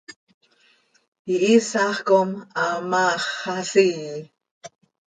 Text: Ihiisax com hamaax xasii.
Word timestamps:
Ihiisax 1.33 1.95
com 2.07 2.29
hamaax 2.59 3.21
xasii. 3.41 4.15